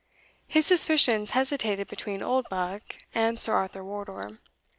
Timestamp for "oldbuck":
2.23-2.81